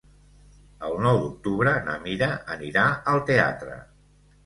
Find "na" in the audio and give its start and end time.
1.91-1.99